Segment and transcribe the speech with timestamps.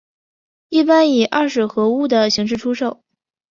[0.69, 3.03] 一般以二水合物的形式出售。